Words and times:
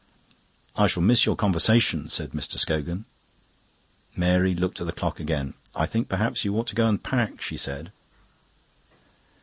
"I 0.75 0.87
shall 0.87 1.03
miss 1.03 1.27
your 1.27 1.35
conversation," 1.35 2.09
said 2.09 2.31
Mr. 2.31 2.57
Scogan. 2.57 3.05
Mary 4.15 4.55
looked 4.55 4.81
at 4.81 4.87
the 4.87 4.93
clock 4.93 5.19
again. 5.19 5.53
"I 5.75 5.85
think 5.85 6.09
perhaps 6.09 6.43
you 6.43 6.57
ought 6.57 6.65
to 6.69 6.75
go 6.75 6.87
and 6.89 7.03
pack," 7.03 7.39
she 7.39 7.55
said. 7.55 7.91